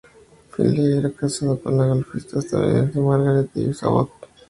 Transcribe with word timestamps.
Finley 0.49 0.97
era 0.97 1.11
casado 1.11 1.61
con 1.61 1.77
la 1.77 1.85
golfista 1.85 2.39
estadounidense 2.39 2.99
Margaret 2.99 3.51
Ives 3.53 3.83
Abbott. 3.83 4.09